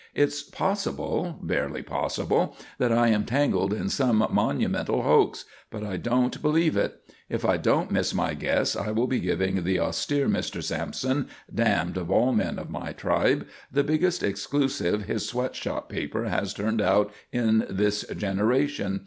[0.15, 5.45] "It's possible, barely possible, that I am tangled in some monumental hoax.
[5.69, 6.99] But I don't believe it.
[7.29, 10.63] If I don't miss my guess I will be giving the austere Mr.
[10.63, 16.25] Sampson, damned of all men of my tribe, the biggest exclusive his sweat shop paper
[16.27, 18.99] has turned out in this generation.